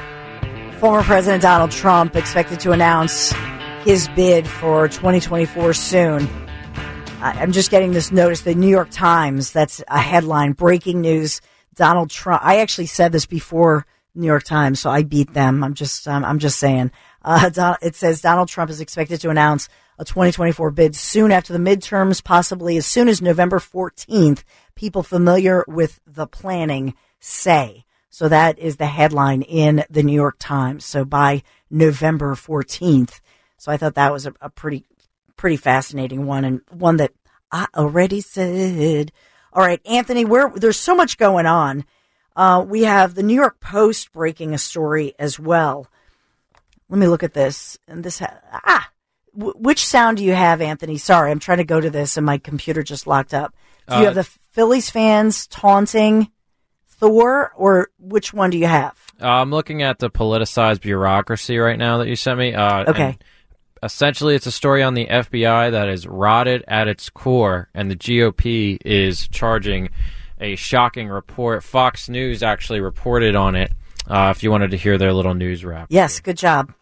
[0.80, 3.32] former President Donald Trump expected to announce
[3.84, 6.28] his bid for 2024 soon,
[7.22, 8.42] I'm just getting this notice.
[8.42, 11.42] The New York Times, that's a headline, breaking news.
[11.76, 12.42] Donald Trump.
[12.44, 15.64] I actually said this before New York Times, so I beat them.
[15.64, 16.92] I'm just, um, I'm just saying.
[17.22, 21.60] Uh, it says Donald Trump is expected to announce a 2024 bid soon after the
[21.60, 24.44] midterms, possibly as soon as November 14th.
[24.76, 27.86] People familiar with the planning say.
[28.10, 30.86] So that is the headline in the New York Times.
[30.86, 33.20] So by November 14th.
[33.58, 34.86] So I thought that was a, a pretty,
[35.36, 37.12] pretty fascinating one and one that
[37.52, 39.12] I already said.
[39.54, 41.86] All right, Anthony, where there's so much going on.
[42.36, 45.88] Uh, we have the New York Post breaking a story as well.
[46.90, 47.78] Let me look at this.
[47.88, 48.90] And this, ha- ah,
[49.38, 50.98] w- which sound do you have, Anthony?
[50.98, 53.54] Sorry, I'm trying to go to this and my computer just locked up.
[53.88, 56.30] Do you Uh, have the Phillies fans taunting
[56.88, 58.94] Thor, or which one do you have?
[59.22, 62.54] Uh, I'm looking at the politicized bureaucracy right now that you sent me.
[62.54, 63.18] Uh, Okay.
[63.84, 67.96] Essentially, it's a story on the FBI that is rotted at its core, and the
[67.96, 69.90] GOP is charging
[70.40, 71.64] a shocking report.
[71.64, 73.72] Fox News actually reported on it.
[74.08, 75.88] Uh, if you wanted to hear their little news wrap.
[75.90, 76.74] Yes, good job.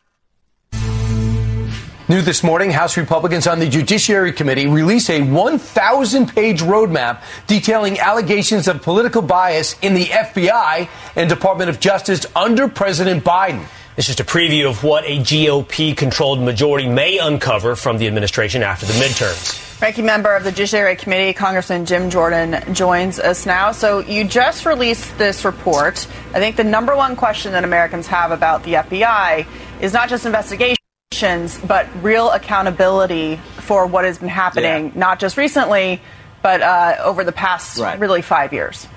[2.10, 7.98] New this morning, House Republicans on the Judiciary Committee released a 1,000 page roadmap detailing
[7.98, 13.66] allegations of political bias in the FBI and Department of Justice under President Biden.
[13.96, 18.64] It's just a preview of what a GOP controlled majority may uncover from the administration
[18.64, 19.73] after the midterms.
[19.84, 23.74] Ranking member of the Judiciary Committee, Congressman Jim Jordan, joins us now.
[23.74, 26.08] So you just released this report.
[26.34, 29.46] I think the number one question that Americans have about the FBI
[29.82, 36.02] is not just investigations, but real accountability for what has been happening, not just recently,
[36.42, 38.00] but uh, over the past Right.
[38.00, 38.88] really five years.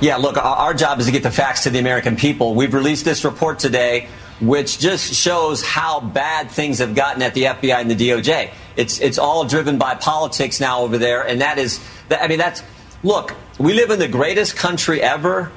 [0.00, 2.56] Yeah, look, our job is to get the facts to the American people.
[2.56, 4.08] We've released this report today,
[4.40, 8.50] which just shows how bad things have gotten at the FBI and the DOJ.
[8.76, 11.80] It's it's all driven by politics now over there, and that is,
[12.10, 12.62] I mean, that's
[13.02, 13.34] look.
[13.58, 15.52] We live in the greatest country ever.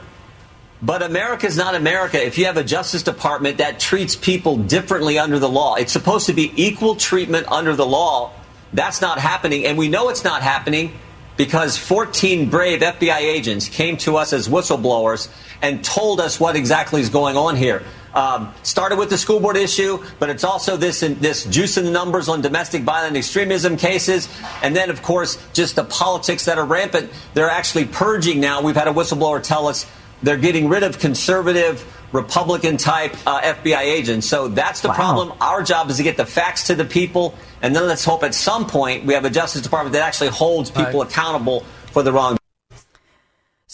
[0.81, 5.17] But America is not America if you have a Justice Department that treats people differently
[5.17, 5.75] under the law.
[5.75, 8.33] It's supposed to be equal treatment under the law.
[8.73, 10.91] That's not happening, and we know it's not happening
[11.37, 15.29] because 14 brave FBI agents came to us as whistleblowers
[15.61, 17.83] and told us what exactly is going on here.
[18.15, 21.91] Um, started with the school board issue, but it's also this this juice in the
[21.91, 24.29] numbers on domestic violent extremism cases,
[24.63, 27.11] and then of course just the politics that are rampant.
[27.33, 28.61] They're actually purging now.
[28.61, 29.85] We've had a whistleblower tell us
[30.23, 34.27] they're getting rid of conservative Republican type uh, FBI agents.
[34.27, 35.33] So that's the problem.
[35.41, 38.33] Our job is to get the facts to the people, and then let's hope at
[38.33, 42.37] some point we have a Justice Department that actually holds people accountable for the wrong.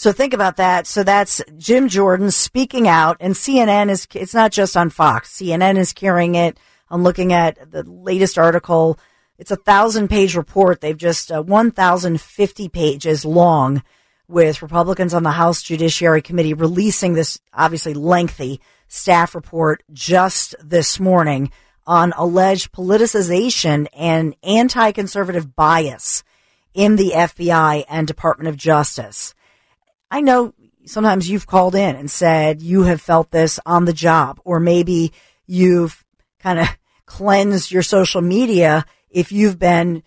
[0.02, 0.88] So think about that.
[0.88, 5.32] So that's Jim Jordan speaking out, and CNN is, it's not just on Fox.
[5.32, 6.58] CNN is carrying it.
[6.90, 8.98] I'm looking at the latest article.
[9.38, 10.80] It's a thousand page report.
[10.80, 13.84] They've just, uh, 1,050 pages long
[14.26, 20.98] with Republicans on the House Judiciary Committee releasing this obviously lengthy staff report just this
[20.98, 21.52] morning
[21.86, 26.24] on alleged politicization and anti-conservative bias
[26.74, 29.32] in the FBI and Department of Justice.
[30.12, 30.52] I know
[30.84, 35.10] sometimes you've called in and said you have felt this on the job, or maybe
[35.46, 36.04] you've
[36.38, 36.68] kind of
[37.06, 40.02] cleansed your social media if you've been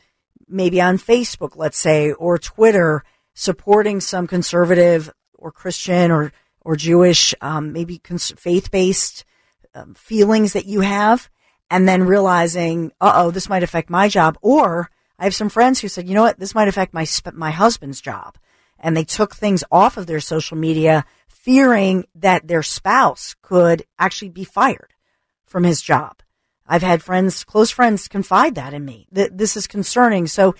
[0.47, 7.33] maybe on Facebook, let's say, or Twitter, supporting some conservative or Christian or or Jewish,
[7.41, 9.25] um, maybe cons- faith based
[9.73, 11.29] um, feelings that you have,
[11.71, 15.79] and then realizing, uh oh, this might affect my job, or I have some friends
[15.79, 18.37] who said, you know what, this might affect my sp- my husband's job,
[18.79, 24.29] and they took things off of their social media, fearing that their spouse could actually
[24.29, 24.93] be fired
[25.45, 26.21] from his job.
[26.67, 29.07] I've had friends, close friends, confide that in me.
[29.11, 30.27] That this is concerning.
[30.27, 30.55] So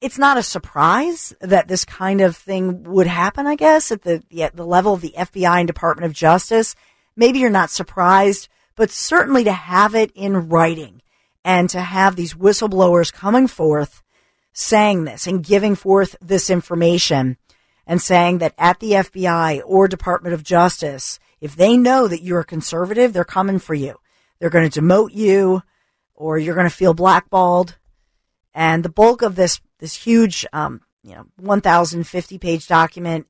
[0.00, 3.46] it's not a surprise that this kind of thing would happen.
[3.46, 6.74] I guess at the at the level of the FBI and Department of Justice.
[7.16, 11.02] Maybe you're not surprised, but certainly to have it in writing
[11.44, 14.02] and to have these whistleblowers coming forth
[14.60, 17.38] saying this and giving forth this information
[17.86, 22.40] and saying that at the FBI or Department of Justice, if they know that you're
[22.40, 23.96] a conservative, they're coming for you.
[24.38, 25.62] They're going to demote you
[26.14, 27.78] or you're going to feel blackballed.
[28.54, 33.26] And the bulk of this, this huge, um, you know, 1050 page document,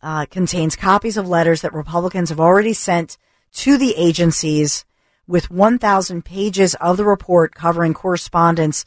[0.00, 3.18] uh, contains copies of letters that Republicans have already sent
[3.52, 4.84] to the agencies
[5.26, 8.84] with 1000 pages of the report covering correspondence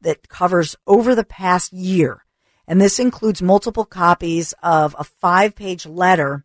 [0.00, 2.24] that covers over the past year.
[2.66, 6.44] And this includes multiple copies of a five page letter,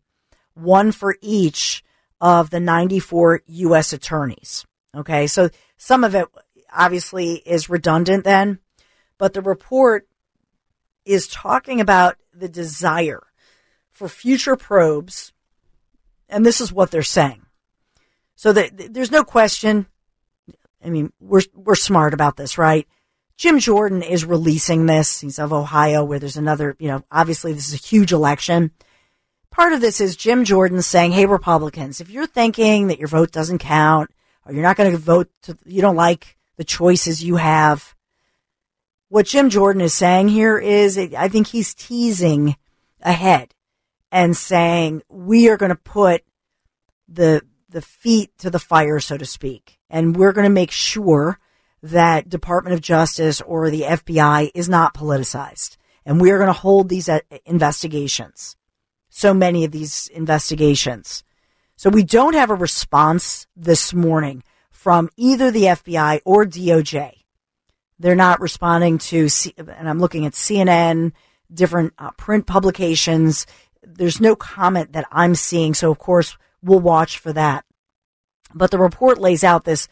[0.54, 1.84] one for each
[2.20, 3.92] of the 94 U.S.
[3.92, 4.64] attorneys.
[4.94, 5.26] Okay.
[5.26, 6.26] So some of it
[6.74, 8.58] obviously is redundant then,
[9.18, 10.08] but the report
[11.04, 13.22] is talking about the desire
[13.92, 15.32] for future probes
[16.28, 17.42] and this is what they're saying.
[18.34, 19.86] So that there's no question.
[20.84, 22.86] I mean, we're we're smart about this, right?
[23.36, 25.20] Jim Jordan is releasing this.
[25.20, 26.76] He's of Ohio, where there's another.
[26.78, 28.70] You know, obviously this is a huge election.
[29.50, 33.32] Part of this is Jim Jordan saying, "Hey, Republicans, if you're thinking that your vote
[33.32, 34.10] doesn't count,
[34.44, 35.30] or you're not going to vote,
[35.64, 37.94] you don't like the choices you have."
[39.08, 42.56] What Jim Jordan is saying here is, I think he's teasing
[43.02, 43.54] ahead
[44.10, 46.22] and saying we are going to put
[47.06, 51.38] the the feet to the fire, so to speak, and we're going to make sure
[51.86, 56.52] that Department of Justice or the FBI is not politicized, and we are going to
[56.52, 58.56] hold these uh, investigations.
[59.08, 61.22] So many of these investigations.
[61.76, 67.12] So we don't have a response this morning from either the FBI or DOJ.
[67.98, 71.12] They're not responding to, and I'm looking at CNN,
[71.52, 73.46] different uh, print publications.
[73.82, 75.72] There's no comment that I'm seeing.
[75.72, 77.64] So, of course, we'll watch for that.
[78.54, 79.88] But the report lays out this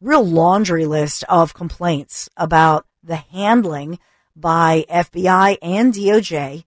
[0.00, 3.98] real laundry list of complaints about the handling
[4.36, 6.64] by FBI and DOJ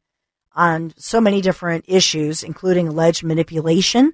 [0.54, 4.14] on so many different issues, including alleged manipulation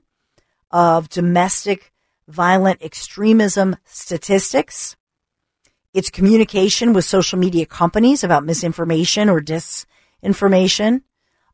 [0.70, 1.92] of domestic
[2.28, 4.96] violent extremism statistics,
[5.94, 11.02] its communication with social media companies about misinformation or disinformation,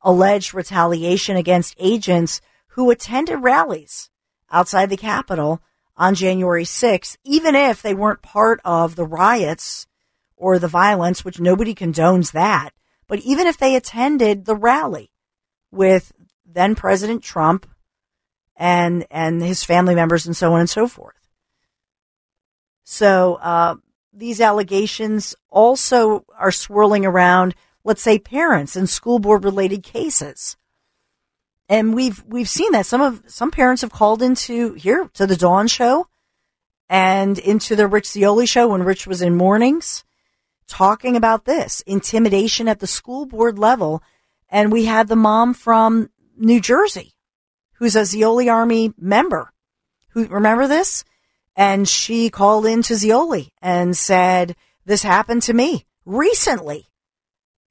[0.02, 4.10] alleged retaliation against agents who attended rallies
[4.52, 5.62] outside the Capitol
[5.96, 9.88] on January 6th, even if they weren't part of the riots
[10.36, 12.72] or the violence, which nobody condones that.
[13.08, 15.12] But even if they attended the rally
[15.72, 16.12] with
[16.46, 17.68] then President Trump
[18.56, 21.16] and and his family members and so on and so forth.
[22.84, 23.76] So uh,
[24.14, 30.58] these allegations also are swirling around, let's say, parents and school board related cases.
[31.70, 35.38] And we've we've seen that some of some parents have called into here to the
[35.38, 36.08] Dawn show
[36.90, 40.04] and into the Rich Zeoli show when Rich was in mornings
[40.68, 44.04] talking about this intimidation at the school board level.
[44.50, 47.14] And we had the mom from New Jersey
[47.74, 49.54] who's a Zeoli Army member
[50.14, 51.04] who remember this?
[51.56, 54.56] And she called in to Zeoli and said,
[54.86, 56.88] this happened to me recently.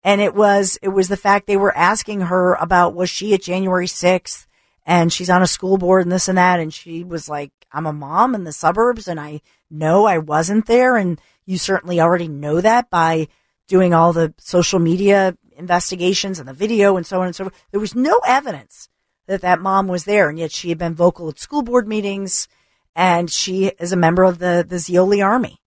[0.04, 3.42] And it was, it was the fact they were asking her about was she at
[3.42, 4.46] January 6th
[4.84, 6.58] and she's on a school board and this and that.
[6.58, 9.40] And she was like, I'm a mom in the suburbs and I
[9.70, 10.96] know I wasn't there.
[10.96, 13.28] And you certainly already know that by
[13.68, 17.64] doing all the social media investigations and the video and so on and so forth.
[17.70, 18.88] There was no evidence
[19.26, 20.28] that that mom was there.
[20.28, 22.48] And yet she had been vocal at school board meetings
[22.96, 25.60] and she is a member of the, the Zeoli army.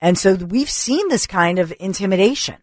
[0.00, 2.56] And so we've seen this kind of intimidation.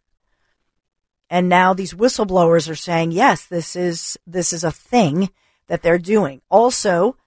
[1.29, 5.29] And now these whistleblowers are saying, yes, this is, this is a thing
[5.67, 6.41] that they're doing.
[6.49, 7.17] Also,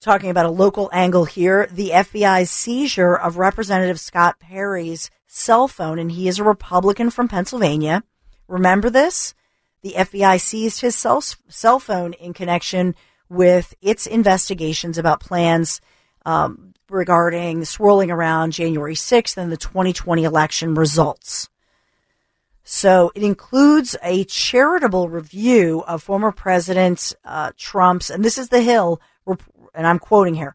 [0.00, 5.98] talking about a local angle here, the FBI's seizure of Representative Scott Perry's cell phone,
[5.98, 8.02] and he is a Republican from Pennsylvania.
[8.48, 9.34] Remember this?
[9.82, 12.94] The FBI seized his cell, cell phone in connection
[13.28, 15.80] with its investigations about plans
[16.26, 21.48] um, regarding swirling around January 6th and the 2020 election results.
[22.64, 28.62] So it includes a charitable review of former President uh, Trump's, and this is the
[28.62, 29.00] Hill,
[29.74, 30.54] and I'm quoting here.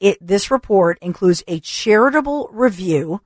[0.00, 3.20] It this report includes a charitable review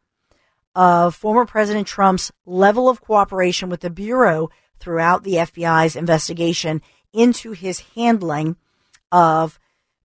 [0.75, 7.53] of former President Trump's level of cooperation with the bureau throughout the FBI's investigation into
[7.53, 8.57] his handling
[9.11, 9.59] of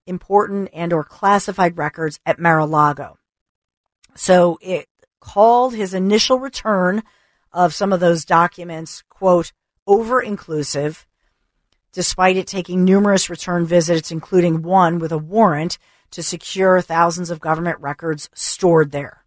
[0.08, 3.18] important and or classified records at Mar-a-Lago.
[4.16, 4.88] So it
[5.20, 7.04] called his initial return
[7.54, 9.52] of some of those documents, quote,
[9.86, 11.06] over inclusive,
[11.92, 15.78] despite it taking numerous return visits, including one with a warrant
[16.12, 19.24] to secure thousands of government records stored there.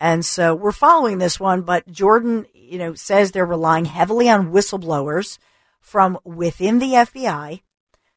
[0.00, 4.52] And so we're following this one, but Jordan, you know, says they're relying heavily on
[4.52, 5.38] whistleblowers
[5.80, 7.62] from within the FBI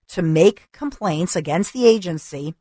[0.07, 2.55] to make complaints against the agency.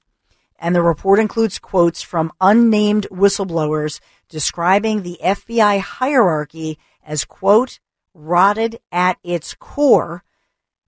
[0.59, 7.81] And the report includes quotes from unnamed whistleblowers describing the FBI hierarchy as, quote,
[8.15, 10.23] rotted at its core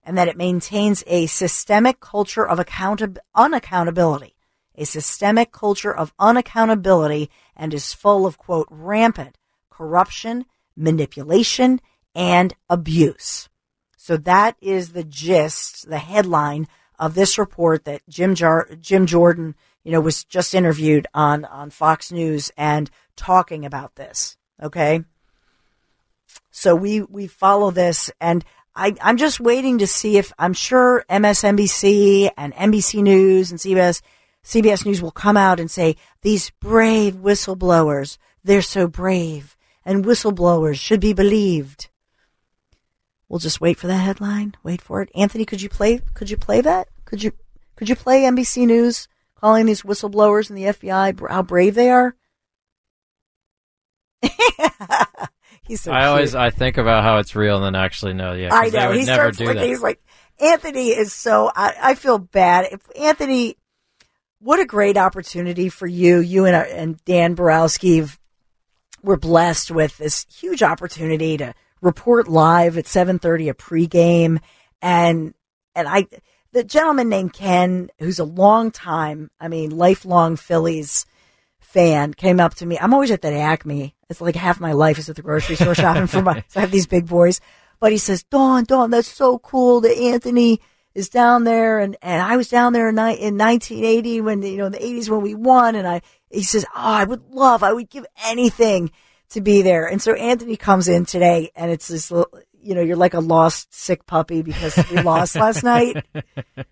[0.03, 4.33] and that it maintains a systemic culture of account- unaccountability,
[4.75, 9.37] a systemic culture of unaccountability and is full of, quote, rampant
[9.69, 10.45] corruption,
[10.75, 11.79] manipulation,
[12.15, 13.47] and abuse.
[13.95, 16.67] So that is the gist, the headline
[16.99, 21.69] of this report that Jim Jar- Jim Jordan, you know, was just interviewed on on
[21.69, 24.37] Fox News and talking about this.
[24.61, 25.03] Okay,
[26.51, 28.43] so we we follow this, and
[28.75, 34.01] I, I'm just waiting to see if I'm sure MSNBC and NBC News and CBS
[34.43, 40.75] CBS News will come out and say these brave whistleblowers, they're so brave, and whistleblowers
[40.75, 41.89] should be believed.
[43.29, 44.55] We'll just wait for that headline.
[44.63, 45.09] Wait for it.
[45.15, 46.01] Anthony, could you play?
[46.13, 46.87] Could you play that?
[47.05, 47.33] Could you?
[47.75, 52.15] Could you play NBC News calling these whistleblowers in the FBI how brave they are?
[55.67, 56.09] He's so I cute.
[56.09, 58.53] always I think about how it's real and then actually no, yeah.
[58.53, 58.91] I know.
[58.91, 60.01] He never starts do like he's like
[60.39, 61.51] Anthony is so.
[61.55, 62.67] I, I feel bad.
[62.71, 63.57] If Anthony,
[64.39, 66.19] what a great opportunity for you.
[66.19, 68.05] You and uh, and Dan Borowski
[69.01, 74.39] were blessed with this huge opportunity to report live at seven thirty a pregame,
[74.81, 75.33] and
[75.75, 76.07] and I
[76.51, 81.05] the gentleman named Ken, who's a long time, I mean, lifelong Phillies
[81.59, 82.79] fan, came up to me.
[82.79, 83.95] I'm always at that Acme.
[84.09, 86.43] It's like half my life is at the grocery store shopping for my.
[86.47, 87.41] So I have these big boys,
[87.79, 90.59] but he says, "Dawn, Dawn, that's so cool that Anthony."
[90.95, 94.57] Is down there, and, and I was down there in, ni- in 1980 when you
[94.57, 96.01] know in the 80s when we won, and I
[96.31, 98.89] he says, "Oh, I would love, I would give anything
[99.31, 102.81] to be there." And so Anthony comes in today, and it's this, little, you know,
[102.81, 106.05] you're like a lost sick puppy because we lost last night.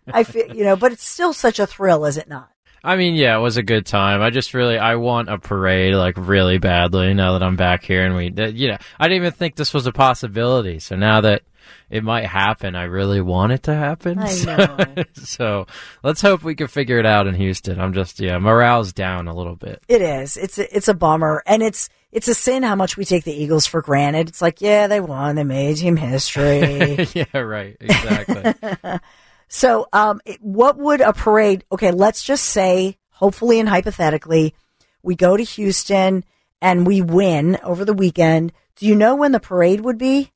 [0.07, 2.49] I feel, you know, but it's still such a thrill, is it not?
[2.83, 4.21] I mean, yeah, it was a good time.
[4.21, 8.05] I just really, I want a parade like really badly now that I'm back here
[8.05, 10.77] and we, you know, I didn't even think this was a possibility.
[10.77, 11.41] So now that
[11.89, 14.19] it might happen, I really want it to happen.
[14.19, 15.03] I So- know.
[15.13, 15.65] so
[16.03, 17.79] let's hope we can figure it out in Houston.
[17.79, 19.81] I'm just, yeah, morale's down a little bit.
[19.87, 20.37] It is.
[20.37, 23.33] It's a, it's a bummer, and it's it's a sin how much we take the
[23.33, 24.29] Eagles for granted.
[24.29, 27.05] It's like, yeah, they won, they made team history.
[27.13, 27.75] yeah, right.
[27.77, 28.99] Exactly.
[29.49, 31.65] so, um, what would a parade?
[31.73, 34.55] Okay, let's just say, hopefully and hypothetically,
[35.03, 36.23] we go to Houston
[36.61, 38.53] and we win over the weekend.
[38.77, 40.31] Do you know when the parade would be?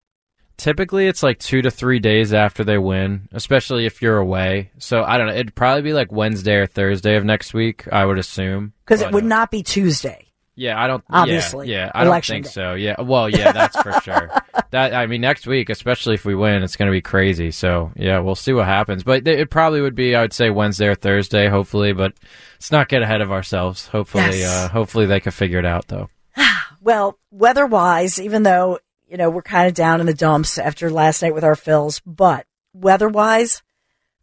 [0.58, 4.72] Typically, it's like two to three days after they win, especially if you're away.
[4.80, 5.34] So I don't know.
[5.34, 8.74] It'd probably be like Wednesday or Thursday of next week, I would assume.
[8.84, 10.29] Because it would uh, not be Tuesday.
[10.60, 11.04] Yeah, I don't.
[11.10, 11.70] Obviously.
[11.70, 12.52] yeah, yeah I don't think day.
[12.52, 12.74] so.
[12.74, 14.30] Yeah, well, yeah, that's for sure.
[14.72, 17.52] That I mean, next week, especially if we win, it's going to be crazy.
[17.52, 19.04] So yeah, we'll see what happens.
[19.04, 21.94] But it probably would be, I would say, Wednesday or Thursday, hopefully.
[21.94, 22.14] But
[22.56, 23.88] let's not get ahead of ourselves.
[23.88, 24.66] Hopefully, Yes.
[24.66, 26.10] uh, hopefully they can figure it out, though.
[26.82, 30.90] Well, weather wise, even though, you know, we're kind of down in the dumps after
[30.90, 33.62] last night with our Phils, but weather wise,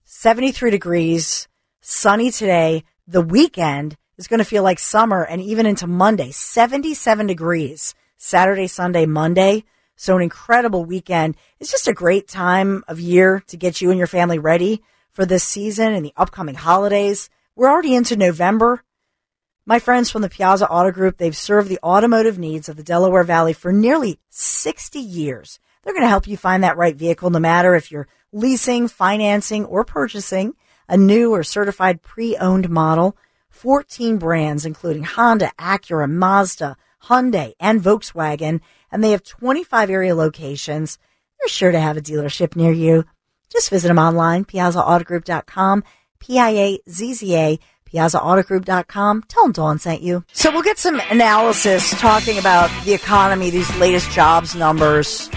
[0.04, 1.48] 73 degrees,
[1.80, 2.84] sunny today.
[3.06, 8.66] The weekend is going to feel like summer and even into Monday, 77 degrees, Saturday,
[8.66, 9.64] Sunday, Monday.
[9.96, 11.36] So an incredible weekend.
[11.58, 15.24] It's just a great time of year to get you and your family ready for
[15.24, 17.30] this season and the upcoming holidays.
[17.54, 18.82] We're already into November.
[19.64, 23.24] My friends from the Piazza Auto Group, they've served the automotive needs of the Delaware
[23.24, 25.58] Valley for nearly 60 years.
[25.82, 29.64] They're going to help you find that right vehicle no matter if you're leasing, financing,
[29.64, 30.54] or purchasing
[30.88, 33.16] a new or certified pre-owned model.
[33.56, 38.60] 14 brands, including Honda, Acura, Mazda, Hyundai, and Volkswagen.
[38.92, 40.98] And they have 25 area locations.
[41.38, 43.04] They're sure to have a dealership near you.
[43.50, 45.84] Just visit them online, piazzaautogroup.com,
[46.18, 47.58] P-I-A-Z-Z-A,
[47.90, 49.22] piazzaautogroup.com.
[49.28, 50.24] Tell them Dawn sent you.
[50.32, 55.30] So we'll get some analysis talking about the economy, these latest jobs numbers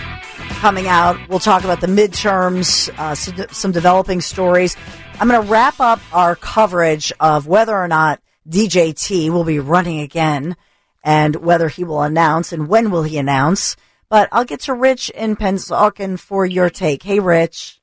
[0.60, 1.18] coming out.
[1.30, 4.76] We'll talk about the midterms, uh, some, some developing stories.
[5.20, 10.00] I'm going to wrap up our coverage of whether or not DJT will be running
[10.00, 10.56] again
[11.04, 13.76] and whether he will announce and when will he announce.
[14.08, 17.04] But I'll get to Rich in Pennsauken for your take.
[17.04, 17.82] Hey, Rich.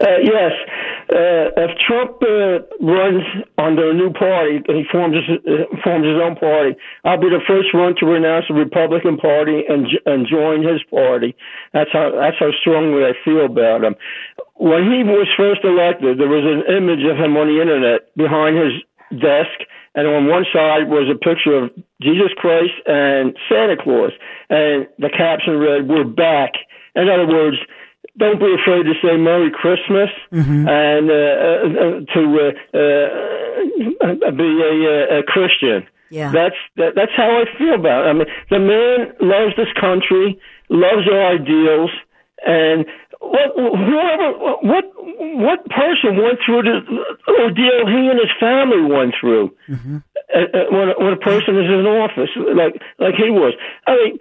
[0.00, 0.52] Uh, yes.
[1.10, 3.26] Uh, if Trump uh, runs
[3.58, 6.78] under a new party, he forms his, uh, forms his own party.
[7.02, 11.34] I'll be the first one to renounce the Republican Party and and join his party.
[11.74, 13.96] That's how that's how strongly I feel about him.
[14.54, 18.54] When he was first elected, there was an image of him on the internet behind
[18.54, 18.78] his
[19.18, 19.66] desk,
[19.98, 24.14] and on one side was a picture of Jesus Christ and Santa Claus,
[24.46, 26.54] and the caption read, "We're back."
[26.94, 27.56] In other words,
[28.18, 30.10] don't be afraid to say Merry Christmas
[30.68, 32.78] and uh, uh, to uh,
[34.02, 35.86] uh, be a, uh, a Christian.
[36.10, 36.32] Yeah.
[36.32, 38.10] That's that, that's how I feel about it.
[38.10, 41.90] I mean, the man loves this country, loves our ideals,
[42.44, 42.84] and
[43.20, 44.32] what whoever
[44.66, 44.84] what
[45.20, 46.80] what person went through the
[47.28, 49.54] ordeal he and his family went through
[50.34, 53.54] uh, uh, when when a person is in office like like he was.
[53.86, 54.18] I mean,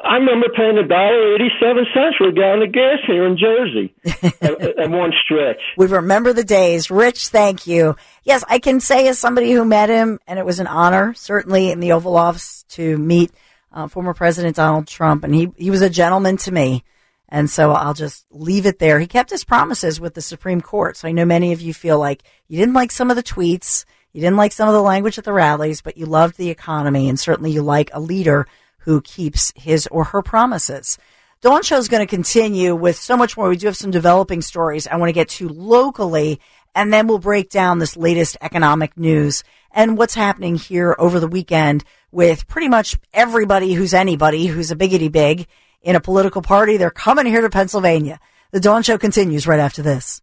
[0.00, 3.36] I remember paying a dollar eighty seven cents for a gallon of gas here in
[3.36, 3.94] Jersey
[4.40, 5.60] at, at one stretch.
[5.76, 6.90] We remember the days.
[6.90, 7.96] Rich, thank you.
[8.22, 11.70] Yes, I can say as somebody who met him, and it was an honor, certainly
[11.70, 13.32] in the Oval Office, to meet
[13.72, 16.84] uh, former President Donald Trump, and he he was a gentleman to me.
[17.28, 19.00] And so I'll just leave it there.
[19.00, 20.96] He kept his promises with the Supreme Court.
[20.96, 23.84] So I know many of you feel like you didn't like some of the tweets,
[24.12, 27.08] you didn't like some of the language at the rallies, but you loved the economy
[27.08, 28.46] and certainly you like a leader
[28.86, 30.96] who keeps his or her promises.
[31.42, 33.48] Dawn Show is going to continue with so much more.
[33.48, 36.40] We do have some developing stories I want to get to locally,
[36.74, 41.28] and then we'll break down this latest economic news and what's happening here over the
[41.28, 45.48] weekend with pretty much everybody who's anybody who's a biggity big
[45.82, 46.76] in a political party.
[46.76, 48.20] They're coming here to Pennsylvania.
[48.52, 50.22] The Dawn Show continues right after this.